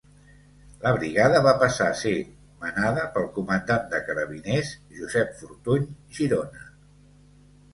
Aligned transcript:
La 0.83 0.93
brigada 0.93 1.41
va 1.47 1.51
passar 1.63 1.89
a 1.89 1.97
ser 1.99 2.13
manada 2.63 3.03
pel 3.17 3.27
comandant 3.35 3.85
de 3.93 4.01
carabiners 4.09 4.73
Josep 5.03 5.37
Fortuny 5.43 5.85
Girona. 6.19 6.67